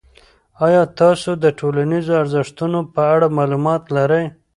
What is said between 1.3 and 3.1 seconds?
د ټولنیزو ارزښتونو په